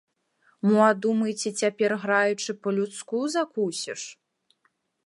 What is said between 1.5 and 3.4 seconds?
цяпер, граючы, па-людску